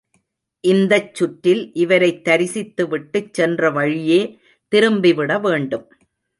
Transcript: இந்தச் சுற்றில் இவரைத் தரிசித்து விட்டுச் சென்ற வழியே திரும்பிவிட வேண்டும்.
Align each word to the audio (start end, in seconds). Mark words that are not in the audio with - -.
இந்தச் 0.63 1.15
சுற்றில் 1.15 1.73
இவரைத் 1.73 2.23
தரிசித்து 2.23 2.87
விட்டுச் 2.87 3.33
சென்ற 3.33 3.71
வழியே 3.71 4.21
திரும்பிவிட 4.71 5.39
வேண்டும். 5.41 5.87